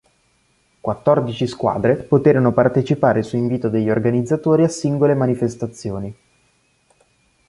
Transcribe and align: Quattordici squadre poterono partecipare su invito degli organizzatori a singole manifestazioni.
Quattordici 0.81 1.45
squadre 1.45 1.95
poterono 1.97 2.53
partecipare 2.53 3.21
su 3.21 3.35
invito 3.37 3.69
degli 3.69 3.87
organizzatori 3.87 4.63
a 4.63 4.67
singole 4.67 5.13
manifestazioni. 5.13 6.15